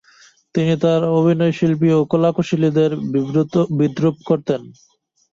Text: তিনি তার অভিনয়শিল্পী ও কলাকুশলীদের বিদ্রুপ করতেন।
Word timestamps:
তিনি 0.55 0.73
তার 0.83 1.01
অভিনয়শিল্পী 1.11 1.89
ও 1.93 1.99
কলাকুশলীদের 2.11 2.91
বিদ্রুপ 3.79 4.15
করতেন। 4.29 4.61